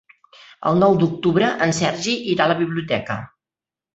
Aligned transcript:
El 0.69 0.79
nou 0.83 0.95
d'octubre 1.01 1.51
en 1.67 1.75
Sergi 1.81 2.15
irà 2.33 2.47
a 2.47 2.51
la 2.55 2.57
biblioteca. 2.63 3.19